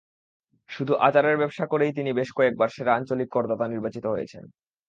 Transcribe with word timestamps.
শুধু 0.69 0.93
আচারের 0.99 1.35
ব্যবসা 1.37 1.65
করেই 1.65 1.91
তিনি 1.93 2.11
বেশ 2.13 2.29
কয়েকবার 2.35 2.69
সেরা 2.69 2.91
আঞ্চলিক 2.95 3.29
করদাতা 3.31 3.65
নির্বাচিত 3.67 4.05
হয়েছেন। 4.05 4.43